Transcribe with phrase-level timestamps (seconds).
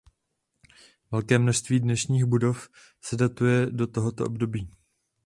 [1.11, 2.69] Velké množství dnešních budov
[3.01, 4.69] se datuje do tohoto období.